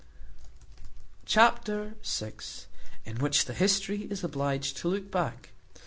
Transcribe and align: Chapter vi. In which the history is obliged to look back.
Chapter 1.27 1.93
vi. 2.01 2.31
In 3.05 3.19
which 3.19 3.45
the 3.45 3.53
history 3.53 4.05
is 4.09 4.23
obliged 4.23 4.77
to 4.77 4.87
look 4.87 5.11
back. 5.11 5.49